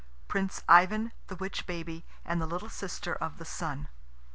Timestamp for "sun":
3.45-3.87